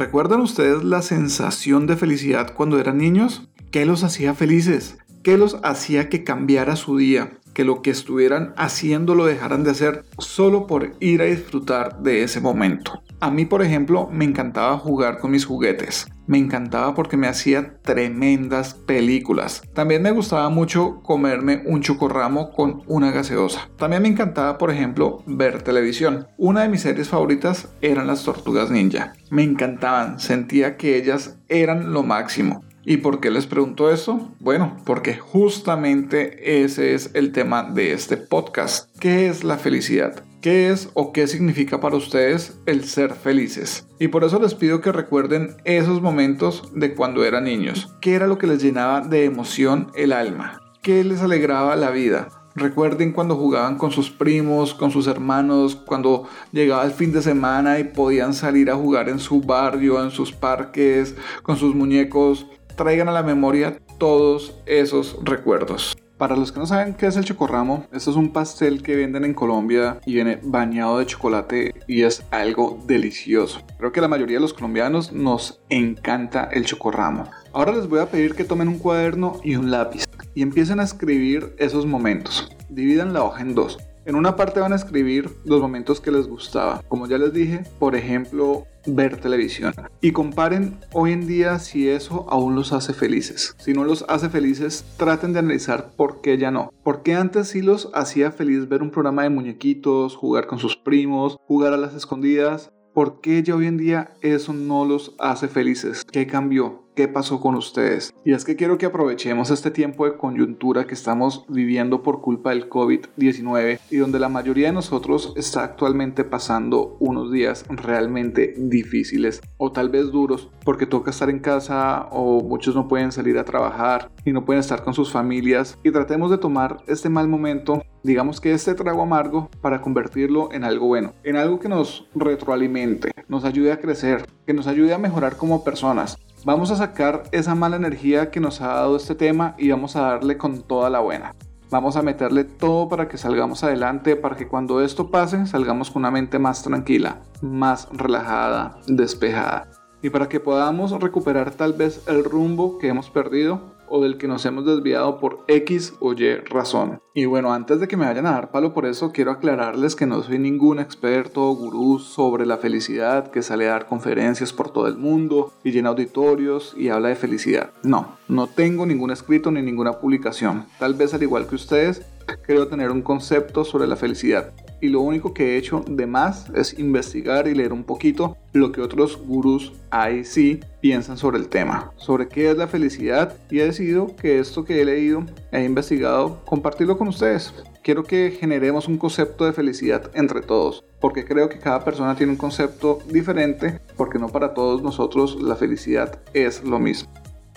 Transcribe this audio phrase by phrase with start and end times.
[0.00, 3.50] ¿Recuerdan ustedes la sensación de felicidad cuando eran niños?
[3.70, 4.96] ¿Qué los hacía felices?
[5.22, 7.32] ¿Qué los hacía que cambiara su día?
[7.52, 12.22] Que lo que estuvieran haciendo lo dejaran de hacer solo por ir a disfrutar de
[12.22, 13.02] ese momento.
[13.22, 16.06] A mí, por ejemplo, me encantaba jugar con mis juguetes.
[16.26, 19.62] Me encantaba porque me hacía tremendas películas.
[19.74, 23.68] También me gustaba mucho comerme un chocorramo con una gaseosa.
[23.76, 26.28] También me encantaba, por ejemplo, ver televisión.
[26.38, 29.12] Una de mis series favoritas eran las tortugas ninja.
[29.30, 32.64] Me encantaban, sentía que ellas eran lo máximo.
[32.86, 34.32] ¿Y por qué les pregunto eso?
[34.40, 38.88] Bueno, porque justamente ese es el tema de este podcast.
[38.98, 40.24] ¿Qué es la felicidad?
[40.40, 43.86] ¿Qué es o qué significa para ustedes el ser felices?
[43.98, 47.94] Y por eso les pido que recuerden esos momentos de cuando eran niños.
[48.00, 50.62] ¿Qué era lo que les llenaba de emoción el alma?
[50.80, 52.28] ¿Qué les alegraba la vida?
[52.54, 57.78] Recuerden cuando jugaban con sus primos, con sus hermanos, cuando llegaba el fin de semana
[57.78, 62.46] y podían salir a jugar en su barrio, en sus parques, con sus muñecos.
[62.76, 65.99] Traigan a la memoria todos esos recuerdos.
[66.20, 69.24] Para los que no saben qué es el chocorramo, esto es un pastel que venden
[69.24, 73.62] en Colombia y viene bañado de chocolate y es algo delicioso.
[73.78, 77.24] Creo que la mayoría de los colombianos nos encanta el chocorramo.
[77.54, 80.04] Ahora les voy a pedir que tomen un cuaderno y un lápiz
[80.34, 82.54] y empiecen a escribir esos momentos.
[82.68, 83.78] Dividan la hoja en dos.
[84.04, 86.82] En una parte van a escribir los momentos que les gustaba.
[86.88, 89.74] Como ya les dije, por ejemplo, ver televisión.
[90.00, 93.54] Y comparen hoy en día si eso aún los hace felices.
[93.58, 96.72] Si no los hace felices, traten de analizar por qué ya no.
[96.82, 101.36] Porque antes sí los hacía feliz ver un programa de muñequitos, jugar con sus primos,
[101.46, 102.72] jugar a las escondidas.
[102.94, 106.04] ¿Por qué ya hoy en día eso no los hace felices?
[106.04, 106.79] ¿Qué cambió?
[107.00, 108.12] Qué pasó con ustedes.
[108.26, 112.50] Y es que quiero que aprovechemos este tiempo de coyuntura que estamos viviendo por culpa
[112.50, 119.40] del COVID-19 y donde la mayoría de nosotros está actualmente pasando unos días realmente difíciles
[119.56, 123.46] o tal vez duros porque toca estar en casa o muchos no pueden salir a
[123.46, 127.82] trabajar y no pueden estar con sus familias y tratemos de tomar este mal momento
[128.02, 133.12] digamos que este trago amargo para convertirlo en algo bueno, en algo que nos retroalimente,
[133.28, 137.54] nos ayude a crecer, que nos ayude a mejorar como personas, Vamos a sacar esa
[137.54, 141.00] mala energía que nos ha dado este tema y vamos a darle con toda la
[141.00, 141.34] buena.
[141.68, 146.00] Vamos a meterle todo para que salgamos adelante, para que cuando esto pase salgamos con
[146.00, 149.68] una mente más tranquila, más relajada, despejada.
[150.00, 154.28] Y para que podamos recuperar tal vez el rumbo que hemos perdido o del que
[154.28, 157.00] nos hemos desviado por X o Y razón.
[157.12, 160.06] Y bueno, antes de que me vayan a dar palo por eso, quiero aclararles que
[160.06, 164.70] no soy ningún experto o gurú sobre la felicidad que sale a dar conferencias por
[164.70, 167.70] todo el mundo y llena auditorios y habla de felicidad.
[167.82, 170.66] No, no tengo ningún escrito ni ninguna publicación.
[170.78, 172.02] Tal vez al igual que ustedes,
[172.42, 176.46] creo tener un concepto sobre la felicidad y lo único que he hecho de más
[176.54, 181.48] es investigar y leer un poquito lo que otros gurús ahí sí piensan sobre el
[181.48, 185.64] tema, sobre qué es la felicidad y he decidido que esto que he leído, he
[185.64, 187.52] investigado, compartirlo con ustedes.
[187.82, 192.32] Quiero que generemos un concepto de felicidad entre todos, porque creo que cada persona tiene
[192.32, 197.10] un concepto diferente, porque no para todos nosotros la felicidad es lo mismo.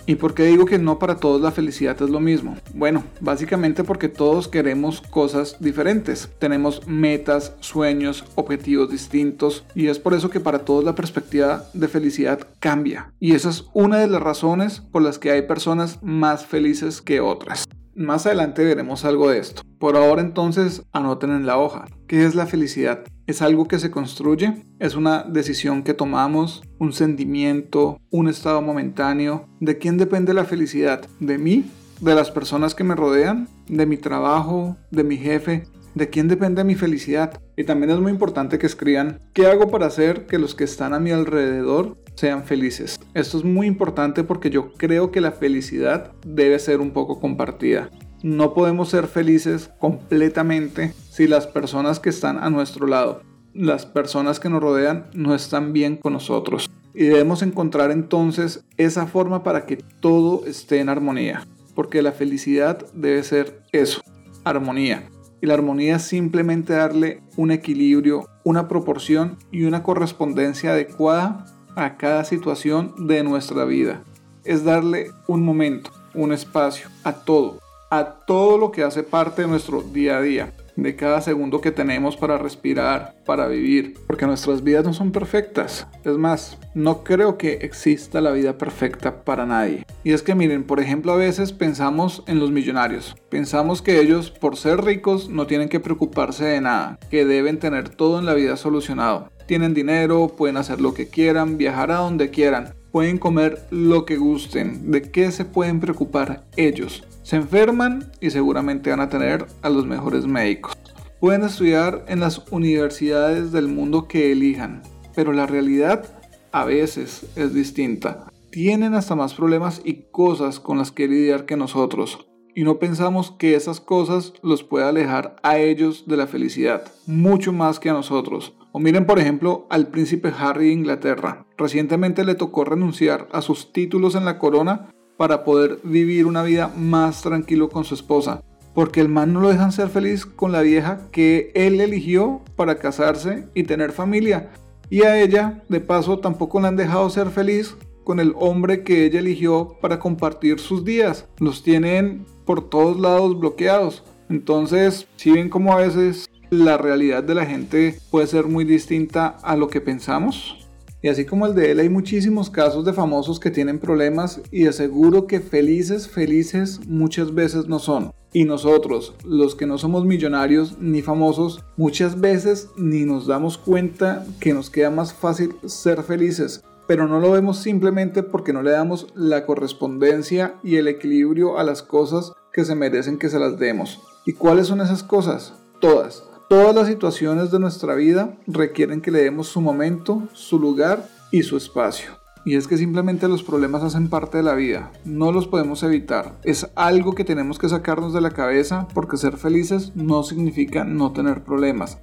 [0.06, 2.56] ¿Y por qué digo que no para todos la felicidad es lo mismo?
[2.74, 6.28] Bueno, básicamente porque todos queremos cosas diferentes.
[6.38, 11.88] Tenemos metas, sueños, objetivos distintos y es por eso que para todos la perspectiva de
[11.88, 13.12] felicidad cambia.
[13.18, 17.20] Y esa es una de las razones por las que hay personas más felices que
[17.20, 17.64] otras.
[17.96, 19.62] Más adelante veremos algo de esto.
[19.78, 21.84] Por ahora entonces anoten en la hoja.
[22.08, 23.04] ¿Qué es la felicidad?
[23.28, 24.64] ¿Es algo que se construye?
[24.80, 26.62] ¿Es una decisión que tomamos?
[26.78, 28.00] ¿Un sentimiento?
[28.10, 29.48] ¿Un estado momentáneo?
[29.60, 31.06] ¿De quién depende la felicidad?
[31.20, 31.70] ¿De mí?
[32.00, 33.48] ¿De las personas que me rodean?
[33.68, 34.76] ¿De mi trabajo?
[34.90, 35.68] ¿De mi jefe?
[35.94, 37.40] ¿De quién depende mi felicidad?
[37.56, 40.92] Y también es muy importante que escriban qué hago para hacer que los que están
[40.92, 42.98] a mi alrededor sean felices.
[43.14, 47.90] Esto es muy importante porque yo creo que la felicidad debe ser un poco compartida.
[48.24, 54.40] No podemos ser felices completamente si las personas que están a nuestro lado, las personas
[54.40, 56.68] que nos rodean, no están bien con nosotros.
[56.92, 61.46] Y debemos encontrar entonces esa forma para que todo esté en armonía.
[61.76, 64.00] Porque la felicidad debe ser eso,
[64.42, 65.08] armonía.
[65.40, 71.46] Y la armonía es simplemente darle un equilibrio, una proporción y una correspondencia adecuada
[71.76, 74.02] a cada situación de nuestra vida.
[74.44, 77.58] Es darle un momento, un espacio a todo,
[77.90, 81.70] a todo lo que hace parte de nuestro día a día de cada segundo que
[81.70, 85.86] tenemos para respirar, para vivir, porque nuestras vidas no son perfectas.
[86.04, 89.84] Es más, no creo que exista la vida perfecta para nadie.
[90.02, 93.14] Y es que miren, por ejemplo, a veces pensamos en los millonarios.
[93.28, 97.88] Pensamos que ellos, por ser ricos, no tienen que preocuparse de nada, que deben tener
[97.88, 99.30] todo en la vida solucionado.
[99.46, 104.16] tienen dinero, pueden hacer lo que quieran, viajar a donde quieran, pueden comer lo que
[104.16, 107.04] gusten, de qué se pueden preocupar ellos.
[107.24, 110.74] Se enferman y seguramente van a tener a los mejores médicos.
[111.20, 114.82] Pueden estudiar en las universidades del mundo que elijan,
[115.14, 116.04] pero la realidad
[116.52, 118.30] a veces es distinta.
[118.50, 123.32] Tienen hasta más problemas y cosas con las que lidiar que nosotros y no pensamos
[123.32, 127.94] que esas cosas los pueda alejar a ellos de la felicidad, mucho más que a
[127.94, 128.54] nosotros.
[128.72, 131.46] O miren por ejemplo al príncipe Harry de Inglaterra.
[131.56, 136.72] Recientemente le tocó renunciar a sus títulos en la corona para poder vivir una vida
[136.76, 138.42] más tranquilo con su esposa.
[138.74, 142.78] Porque el man no lo dejan ser feliz con la vieja que él eligió para
[142.78, 144.50] casarse y tener familia.
[144.90, 149.04] Y a ella, de paso, tampoco la han dejado ser feliz con el hombre que
[149.04, 151.26] ella eligió para compartir sus días.
[151.38, 154.02] Los tienen por todos lados bloqueados.
[154.28, 159.36] Entonces, si ven como a veces la realidad de la gente puede ser muy distinta
[159.42, 160.63] a lo que pensamos.
[161.04, 164.62] Y así como el de él, hay muchísimos casos de famosos que tienen problemas y
[164.62, 168.10] de seguro que felices, felices muchas veces no son.
[168.32, 174.24] Y nosotros, los que no somos millonarios ni famosos, muchas veces ni nos damos cuenta
[174.40, 178.70] que nos queda más fácil ser felices pero no lo vemos simplemente porque no le
[178.70, 183.58] damos la correspondencia y el equilibrio a las cosas que se merecen que se las
[183.58, 184.02] demos.
[184.26, 185.54] ¿Y cuáles son esas cosas?
[185.80, 186.24] Todas.
[186.48, 191.42] Todas las situaciones de nuestra vida requieren que le demos su momento, su lugar y
[191.42, 192.10] su espacio.
[192.44, 196.34] Y es que simplemente los problemas hacen parte de la vida, no los podemos evitar.
[196.44, 201.12] Es algo que tenemos que sacarnos de la cabeza porque ser felices no significa no
[201.12, 201.96] tener problemas.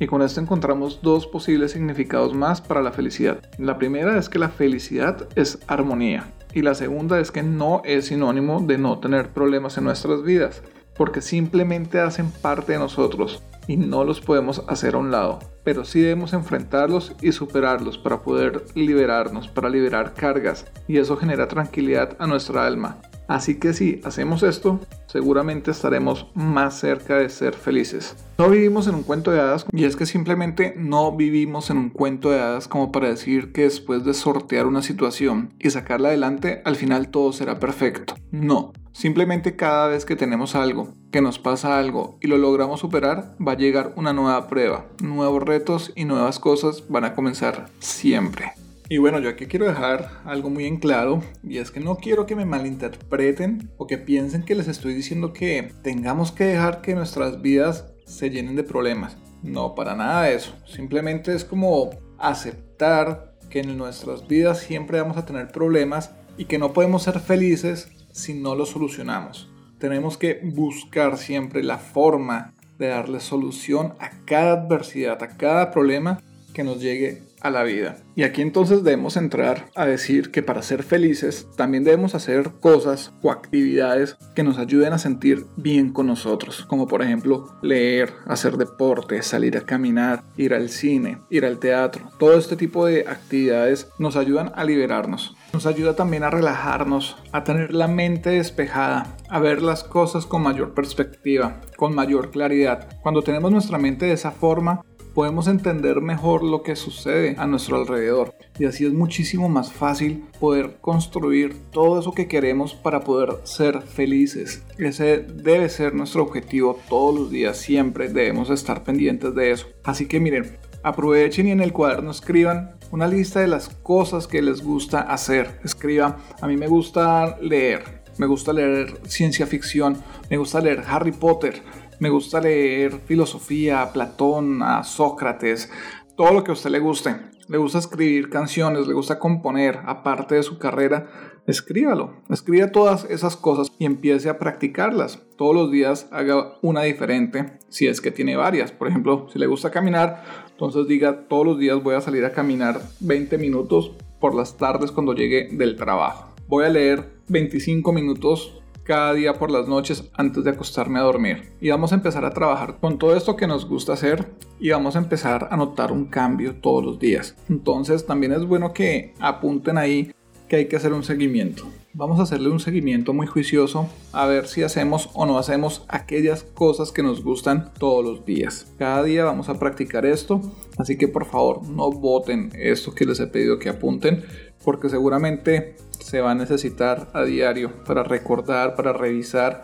[0.00, 3.48] Y con esto encontramos dos posibles significados más para la felicidad.
[3.58, 6.32] La primera es que la felicidad es armonía.
[6.52, 10.62] Y la segunda es que no es sinónimo de no tener problemas en nuestras vidas,
[10.96, 15.84] porque simplemente hacen parte de nosotros y no los podemos hacer a un lado, pero
[15.84, 22.16] sí debemos enfrentarlos y superarlos para poder liberarnos, para liberar cargas, y eso genera tranquilidad
[22.18, 22.98] a nuestra alma.
[23.26, 28.16] Así que si hacemos esto, seguramente estaremos más cerca de ser felices.
[28.38, 31.90] No vivimos en un cuento de hadas y es que simplemente no vivimos en un
[31.90, 36.60] cuento de hadas como para decir que después de sortear una situación y sacarla adelante,
[36.64, 38.14] al final todo será perfecto.
[38.30, 43.36] No, simplemente cada vez que tenemos algo, que nos pasa algo y lo logramos superar,
[43.40, 48.50] va a llegar una nueva prueba, nuevos retos y nuevas cosas van a comenzar siempre.
[48.88, 52.26] Y bueno, yo aquí quiero dejar algo muy en claro y es que no quiero
[52.26, 56.96] que me malinterpreten o que piensen que les estoy diciendo que tengamos que dejar que
[56.96, 59.16] nuestras vidas se llenen de problemas.
[59.40, 60.52] No, para nada de eso.
[60.66, 66.58] Simplemente es como aceptar que en nuestras vidas siempre vamos a tener problemas y que
[66.58, 69.53] no podemos ser felices si no los solucionamos.
[69.84, 76.22] Tenemos que buscar siempre la forma de darle solución a cada adversidad, a cada problema
[76.54, 77.98] que nos llegue a la vida.
[78.16, 83.12] Y aquí entonces debemos entrar a decir que para ser felices también debemos hacer cosas
[83.22, 88.56] o actividades que nos ayuden a sentir bien con nosotros, como por ejemplo leer, hacer
[88.56, 92.10] deporte, salir a caminar, ir al cine, ir al teatro.
[92.18, 95.36] Todo este tipo de actividades nos ayudan a liberarnos.
[95.52, 100.42] Nos ayuda también a relajarnos, a tener la mente despejada, a ver las cosas con
[100.42, 102.88] mayor perspectiva, con mayor claridad.
[103.02, 104.82] Cuando tenemos nuestra mente de esa forma,
[105.14, 110.24] podemos entender mejor lo que sucede a nuestro alrededor y así es muchísimo más fácil
[110.40, 114.62] poder construir todo eso que queremos para poder ser felices.
[114.76, 119.68] Ese debe ser nuestro objetivo todos los días, siempre debemos estar pendientes de eso.
[119.84, 124.42] Así que miren, aprovechen y en el cuaderno escriban una lista de las cosas que
[124.42, 125.60] les gusta hacer.
[125.64, 129.96] Escriban, a mí me gusta leer, me gusta leer ciencia ficción,
[130.30, 131.62] me gusta leer Harry Potter,
[132.00, 135.70] me gusta leer filosofía, Platón, a Sócrates,
[136.16, 137.16] todo lo que a usted le guste.
[137.46, 141.10] Le gusta escribir canciones, le gusta componer, aparte de su carrera,
[141.46, 142.22] escríbalo.
[142.30, 145.20] Escriba todas esas cosas y empiece a practicarlas.
[145.36, 148.72] Todos los días haga una diferente, si es que tiene varias.
[148.72, 152.32] Por ejemplo, si le gusta caminar, entonces diga todos los días voy a salir a
[152.32, 156.34] caminar 20 minutos por las tardes cuando llegue del trabajo.
[156.48, 161.50] Voy a leer 25 minutos cada día por las noches antes de acostarme a dormir.
[161.60, 164.94] Y vamos a empezar a trabajar con todo esto que nos gusta hacer y vamos
[164.94, 167.34] a empezar a notar un cambio todos los días.
[167.48, 170.12] Entonces también es bueno que apunten ahí
[170.48, 171.66] que hay que hacer un seguimiento.
[171.96, 176.42] Vamos a hacerle un seguimiento muy juicioso a ver si hacemos o no hacemos aquellas
[176.42, 178.66] cosas que nos gustan todos los días.
[178.78, 180.40] Cada día vamos a practicar esto,
[180.76, 184.24] así que por favor no voten esto que les he pedido que apunten,
[184.64, 189.62] porque seguramente se va a necesitar a diario para recordar, para revisar,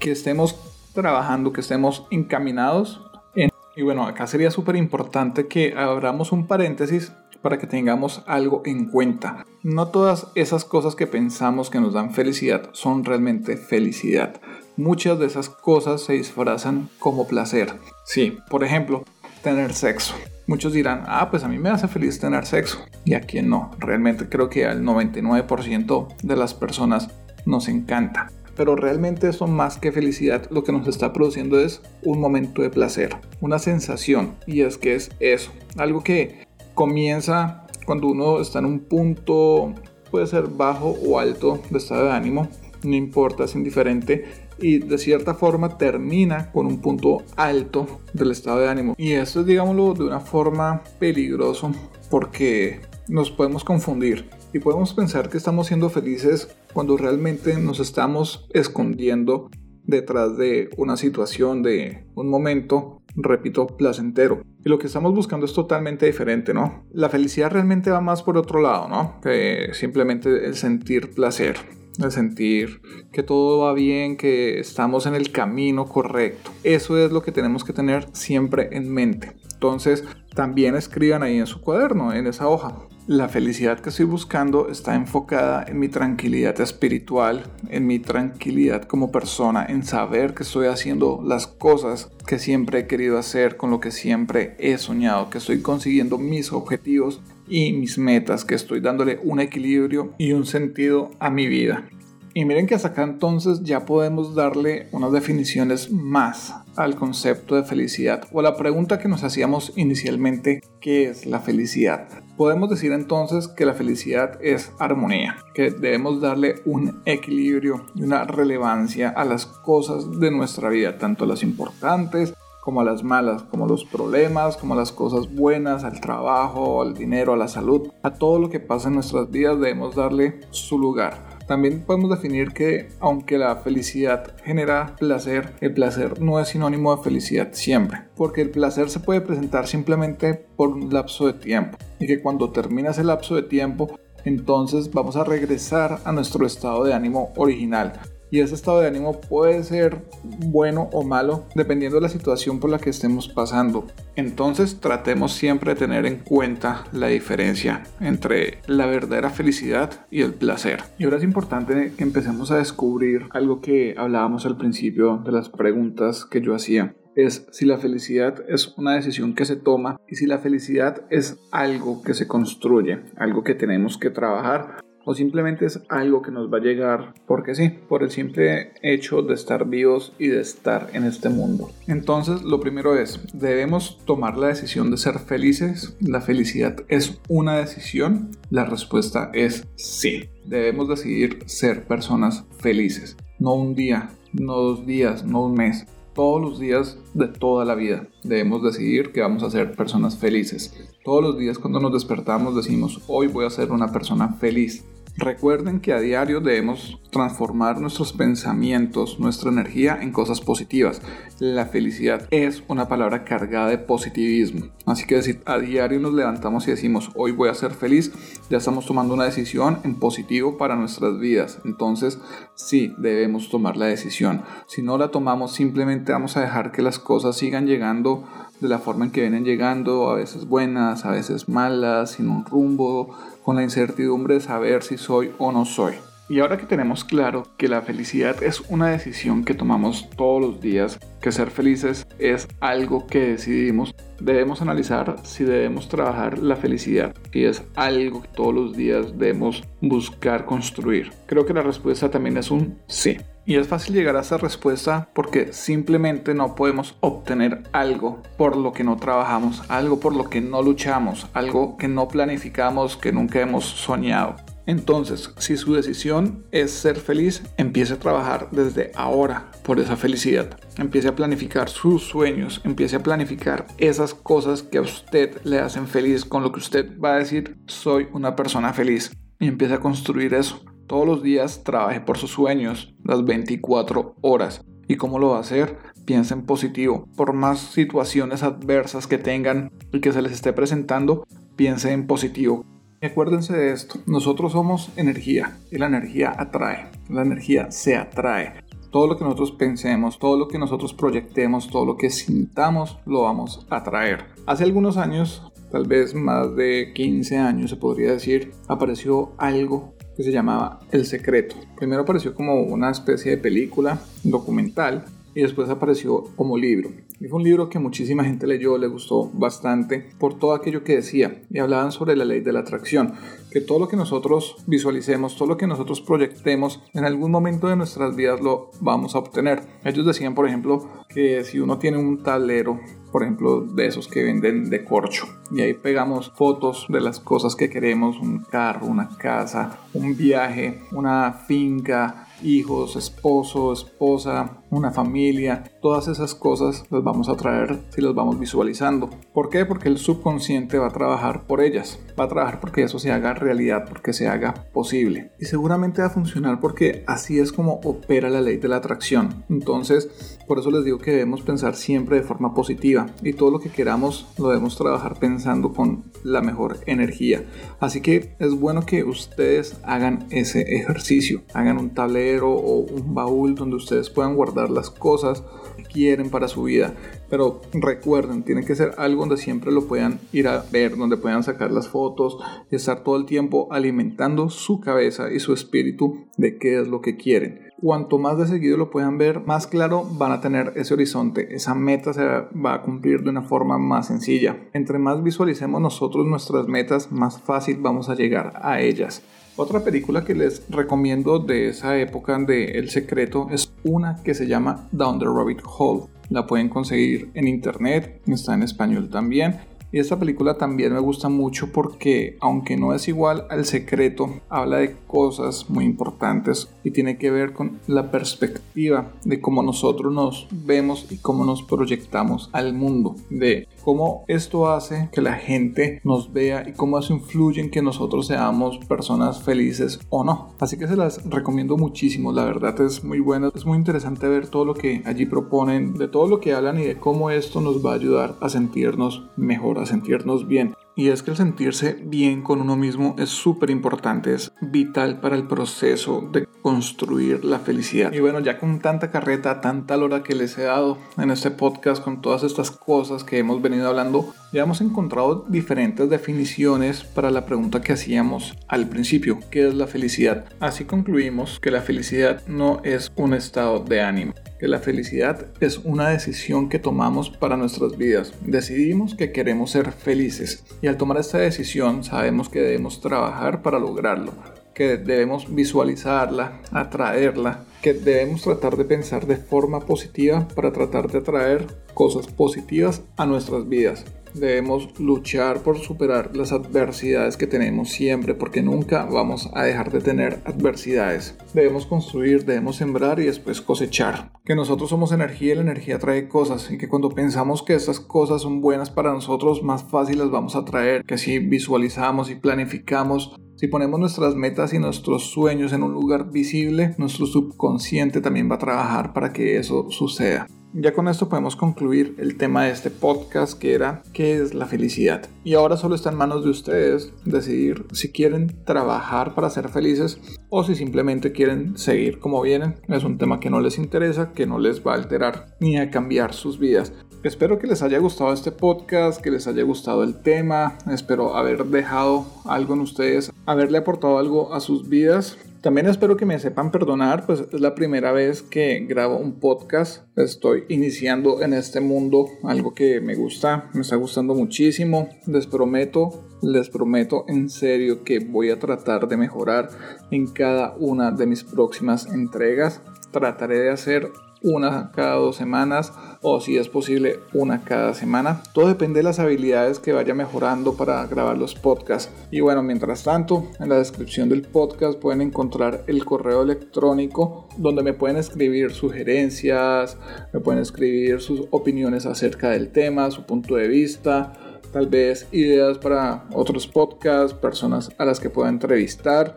[0.00, 0.56] que estemos
[0.92, 3.00] trabajando, que estemos encaminados
[3.36, 8.62] en Y bueno, acá sería súper importante que abramos un paréntesis para que tengamos algo
[8.64, 9.46] en cuenta.
[9.62, 14.40] No todas esas cosas que pensamos que nos dan felicidad son realmente felicidad.
[14.76, 17.74] Muchas de esas cosas se disfrazan como placer.
[18.04, 19.04] Sí, por ejemplo,
[19.44, 20.16] tener sexo.
[20.46, 22.78] Muchos dirán, ah, pues a mí me hace feliz tener sexo.
[23.04, 23.72] Y a quien no.
[23.78, 27.10] Realmente creo que al 99% de las personas
[27.46, 28.30] nos encanta.
[28.56, 32.70] Pero realmente eso más que felicidad lo que nos está produciendo es un momento de
[32.70, 34.36] placer, una sensación.
[34.46, 39.74] Y es que es eso, algo que comienza cuando uno está en un punto,
[40.10, 42.48] puede ser bajo o alto de estado de ánimo,
[42.82, 44.24] no importa, es indiferente.
[44.58, 48.94] Y de cierta forma termina con un punto alto del estado de ánimo.
[48.96, 51.72] Y esto es, digámoslo, de una forma peligroso
[52.10, 58.48] porque nos podemos confundir y podemos pensar que estamos siendo felices cuando realmente nos estamos
[58.52, 59.50] escondiendo
[59.84, 64.42] detrás de una situación, de un momento, repito, placentero.
[64.64, 66.84] Y lo que estamos buscando es totalmente diferente, ¿no?
[66.92, 69.20] La felicidad realmente va más por otro lado, ¿no?
[69.22, 71.56] Que simplemente el sentir placer,
[72.04, 72.80] el sentir
[73.12, 76.50] que todo va bien, que estamos en el camino correcto.
[76.62, 79.36] Eso es lo que tenemos que tener siempre en mente.
[79.52, 82.76] Entonces, también escriban ahí en su cuaderno, en esa hoja.
[83.06, 89.12] La felicidad que estoy buscando está enfocada en mi tranquilidad espiritual, en mi tranquilidad como
[89.12, 93.78] persona, en saber que estoy haciendo las cosas que siempre he querido hacer, con lo
[93.78, 99.18] que siempre he soñado, que estoy consiguiendo mis objetivos y mis metas, que estoy dándole
[99.22, 101.88] un equilibrio y un sentido a mi vida.
[102.36, 107.64] Y miren que hasta acá entonces ya podemos darle unas definiciones más al concepto de
[107.64, 112.06] felicidad o a la pregunta que nos hacíamos inicialmente, ¿qué es la felicidad?
[112.36, 118.24] Podemos decir entonces que la felicidad es armonía, que debemos darle un equilibrio y una
[118.24, 122.34] relevancia a las cosas de nuestra vida, tanto las importantes
[122.66, 126.94] como a las malas, como los problemas, como a las cosas buenas, al trabajo, al
[126.94, 130.76] dinero, a la salud, a todo lo que pasa en nuestras vidas debemos darle su
[130.76, 131.38] lugar.
[131.46, 137.04] También podemos definir que aunque la felicidad genera placer, el placer no es sinónimo de
[137.04, 142.08] felicidad siempre, porque el placer se puede presentar simplemente por un lapso de tiempo y
[142.08, 146.92] que cuando termina ese lapso de tiempo entonces vamos a regresar a nuestro estado de
[146.92, 147.92] ánimo original,
[148.30, 152.70] y ese estado de ánimo puede ser bueno o malo dependiendo de la situación por
[152.70, 153.86] la que estemos pasando.
[154.16, 160.34] Entonces tratemos siempre de tener en cuenta la diferencia entre la verdadera felicidad y el
[160.34, 160.82] placer.
[160.98, 165.48] Y ahora es importante que empecemos a descubrir algo que hablábamos al principio de las
[165.48, 170.16] preguntas que yo hacía es si la felicidad es una decisión que se toma y
[170.16, 175.64] si la felicidad es algo que se construye, algo que tenemos que trabajar o simplemente
[175.66, 179.66] es algo que nos va a llegar porque sí, por el simple hecho de estar
[179.66, 181.70] vivos y de estar en este mundo.
[181.86, 185.96] Entonces, lo primero es, debemos tomar la decisión de ser felices.
[186.00, 188.32] ¿La felicidad es una decisión?
[188.50, 190.24] La respuesta es sí.
[190.44, 193.16] Debemos decidir ser personas felices.
[193.38, 195.86] No un día, no dos días, no un mes,
[196.16, 198.08] todos los días de toda la vida.
[198.24, 200.74] Debemos decidir que vamos a ser personas felices.
[201.04, 204.84] Todos los días cuando nos despertamos decimos, hoy voy a ser una persona feliz.
[205.18, 211.00] Recuerden que a diario debemos transformar nuestros pensamientos, nuestra energía en cosas positivas.
[211.38, 214.66] La felicidad es una palabra cargada de positivismo.
[214.84, 218.12] Así que si a diario nos levantamos y decimos hoy voy a ser feliz,
[218.50, 221.60] ya estamos tomando una decisión en positivo para nuestras vidas.
[221.64, 222.18] Entonces
[222.54, 224.42] sí, debemos tomar la decisión.
[224.66, 228.24] Si no la tomamos, simplemente vamos a dejar que las cosas sigan llegando
[228.60, 232.44] de la forma en que vienen llegando, a veces buenas, a veces malas, sin un
[232.44, 235.94] rumbo, con la incertidumbre de saber si soy o no soy.
[236.28, 240.60] Y ahora que tenemos claro que la felicidad es una decisión que tomamos todos los
[240.60, 247.14] días, que ser felices es algo que decidimos, debemos analizar si debemos trabajar la felicidad
[247.32, 251.12] y es algo que todos los días debemos buscar construir.
[251.26, 253.18] Creo que la respuesta también es un sí.
[253.48, 258.72] Y es fácil llegar a esa respuesta porque simplemente no podemos obtener algo por lo
[258.72, 263.40] que no trabajamos, algo por lo que no luchamos, algo que no planificamos, que nunca
[263.40, 264.34] hemos soñado.
[264.66, 270.58] Entonces, si su decisión es ser feliz, empiece a trabajar desde ahora por esa felicidad.
[270.76, 275.86] Empiece a planificar sus sueños, empiece a planificar esas cosas que a usted le hacen
[275.86, 279.12] feliz, con lo que usted va a decir, soy una persona feliz.
[279.38, 280.64] Y empiece a construir eso.
[280.86, 284.64] Todos los días trabaje por sus sueños, las 24 horas.
[284.88, 285.78] ¿Y cómo lo va a hacer?
[286.04, 287.08] Piensa en positivo.
[287.16, 291.26] Por más situaciones adversas que tengan y que se les esté presentando,
[291.56, 292.64] piense en positivo
[293.06, 298.64] acuérdense de esto, nosotros somos energía y la energía atrae, la energía se atrae.
[298.90, 303.22] todo lo que nosotros pensemos, todo lo que nosotros proyectemos, todo lo que sintamos, lo
[303.22, 304.24] vamos a traer.
[304.46, 310.22] Hace algunos años, tal vez más de 15 años se podría decir, apareció algo que
[310.22, 311.56] se llamaba El Secreto.
[311.76, 315.04] Primero apareció como una especie de película documental
[315.34, 316.90] y después apareció como libro.
[317.18, 321.42] Fue un libro que muchísima gente leyó, le gustó bastante por todo aquello que decía
[321.50, 323.14] y hablaban sobre la ley de la atracción,
[323.50, 327.76] que todo lo que nosotros visualicemos, todo lo que nosotros proyectemos, en algún momento de
[327.76, 329.62] nuestras vidas lo vamos a obtener.
[329.82, 332.78] Ellos decían, por ejemplo, que si uno tiene un tablero,
[333.10, 337.56] por ejemplo, de esos que venden de corcho, y ahí pegamos fotos de las cosas
[337.56, 345.64] que queremos, un carro, una casa, un viaje, una finca, hijos, esposo, esposa, una familia,
[345.80, 349.10] todas esas cosas las vamos a traer si las vamos visualizando.
[349.32, 349.64] ¿Por qué?
[349.64, 353.34] Porque el subconsciente va a trabajar por ellas, va a trabajar porque eso se haga
[353.34, 355.32] realidad, porque se haga posible.
[355.38, 359.44] Y seguramente va a funcionar porque así es como opera la ley de la atracción.
[359.48, 363.58] Entonces, por eso les digo que debemos pensar siempre de forma positiva y todo lo
[363.58, 367.44] que queramos lo debemos trabajar pensando con la mejor energía.
[367.80, 373.54] Así que es bueno que ustedes hagan ese ejercicio, hagan un tablero o un baúl
[373.54, 375.44] donde ustedes puedan guardar las cosas
[375.76, 376.94] que quieren para su vida.
[377.28, 381.42] Pero recuerden, tiene que ser algo donde siempre lo puedan ir a ver, donde puedan
[381.42, 382.38] sacar las fotos
[382.70, 387.00] y estar todo el tiempo alimentando su cabeza y su espíritu de qué es lo
[387.00, 390.94] que quieren cuanto más de seguido lo puedan ver, más claro van a tener ese
[390.94, 391.54] horizonte.
[391.54, 394.56] Esa meta se va a cumplir de una forma más sencilla.
[394.72, 399.22] Entre más visualicemos nosotros nuestras metas, más fácil vamos a llegar a ellas.
[399.58, 404.46] Otra película que les recomiendo de esa época de El Secreto es una que se
[404.46, 406.04] llama Down the Rabbit Hole.
[406.28, 409.56] La pueden conseguir en internet, está en español también
[409.92, 414.78] y esta película también me gusta mucho porque, aunque no es igual al secreto, habla
[414.78, 420.48] de cosas muy importantes y tiene que ver con la perspectiva de cómo nosotros nos
[420.50, 426.32] vemos y cómo nos proyectamos al mundo, de cómo esto hace que la gente nos
[426.32, 430.48] vea y cómo eso influye en que nosotros seamos personas felices o no.
[430.58, 434.48] Así que se las recomiendo muchísimo, la verdad es muy buena, es muy interesante ver
[434.48, 437.86] todo lo que allí proponen, de todo lo que hablan y de cómo esto nos
[437.86, 440.74] va a ayudar a sentirnos mejor sentirnos bien.
[440.98, 445.36] Y es que el sentirse bien con uno mismo es súper importante, es vital para
[445.36, 448.14] el proceso de construir la felicidad.
[448.14, 452.02] Y bueno, ya con tanta carreta, tanta lora que les he dado en este podcast,
[452.02, 457.44] con todas estas cosas que hemos venido hablando, ya hemos encontrado diferentes definiciones para la
[457.44, 460.46] pregunta que hacíamos al principio, ¿qué es la felicidad?
[460.60, 465.78] Así concluimos que la felicidad no es un estado de ánimo que la felicidad es
[465.78, 468.32] una decisión que tomamos para nuestras vidas.
[468.40, 473.78] Decidimos que queremos ser felices y al tomar esta decisión sabemos que debemos trabajar para
[473.78, 474.32] lograrlo,
[474.74, 481.18] que debemos visualizarla, atraerla, que debemos tratar de pensar de forma positiva para tratar de
[481.18, 484.04] atraer cosas positivas a nuestras vidas
[484.38, 490.00] debemos luchar por superar las adversidades que tenemos siempre porque nunca vamos a dejar de
[490.00, 491.36] tener adversidades.
[491.54, 494.32] Debemos construir, debemos sembrar y después cosechar.
[494.44, 498.00] Que nosotros somos energía y la energía trae cosas y que cuando pensamos que estas
[498.00, 501.04] cosas son buenas para nosotros, más fácil las vamos a traer.
[501.04, 506.30] Que si visualizamos y planificamos si ponemos nuestras metas y nuestros sueños en un lugar
[506.30, 510.46] visible, nuestro subconsciente también va a trabajar para que eso suceda.
[510.78, 514.66] Ya con esto podemos concluir el tema de este podcast que era ¿qué es la
[514.66, 515.26] felicidad?
[515.42, 520.20] Y ahora solo está en manos de ustedes decidir si quieren trabajar para ser felices
[520.50, 522.74] o si simplemente quieren seguir como vienen.
[522.88, 525.90] Es un tema que no les interesa, que no les va a alterar ni a
[525.90, 526.92] cambiar sus vidas.
[527.22, 531.64] Espero que les haya gustado este podcast, que les haya gustado el tema, espero haber
[531.64, 535.38] dejado algo en ustedes, haberle aportado algo a sus vidas.
[535.66, 540.04] También espero que me sepan perdonar, pues es la primera vez que grabo un podcast.
[540.16, 545.08] Estoy iniciando en este mundo, algo que me gusta, me está gustando muchísimo.
[545.26, 549.70] Les prometo, les prometo en serio que voy a tratar de mejorar
[550.12, 552.80] en cada una de mis próximas entregas.
[553.10, 558.42] Trataré de hacer una cada dos semanas o si es posible una cada semana.
[558.52, 562.12] Todo depende de las habilidades que vaya mejorando para grabar los podcasts.
[562.30, 567.82] Y bueno, mientras tanto, en la descripción del podcast pueden encontrar el correo electrónico donde
[567.82, 569.96] me pueden escribir sugerencias,
[570.32, 574.32] me pueden escribir sus opiniones acerca del tema, su punto de vista
[574.72, 579.34] tal vez ideas para otros podcasts, personas a las que pueda entrevistar.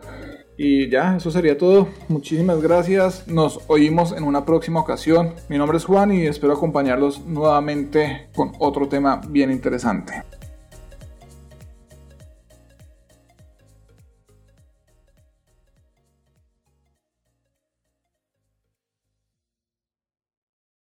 [0.62, 1.88] Y ya, eso sería todo.
[2.08, 3.26] Muchísimas gracias.
[3.26, 5.32] Nos oímos en una próxima ocasión.
[5.48, 10.22] Mi nombre es Juan y espero acompañarlos nuevamente con otro tema bien interesante.